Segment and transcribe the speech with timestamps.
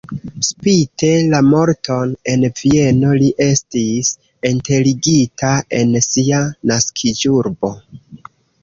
[0.45, 4.11] Spite la morton en Vieno li estis
[4.53, 6.43] enterigita en sia
[6.73, 7.77] naskiĝurbo.